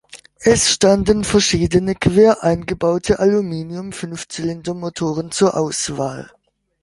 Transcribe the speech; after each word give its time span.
Es 0.39 0.67
standen 0.71 1.23
verschiedene 1.23 1.93
quer 1.93 2.43
eingebaute 2.43 3.19
Aluminium-Fünfzylinder-Motoren 3.19 5.29
zur 5.29 5.55
Auswahl. 5.55 6.31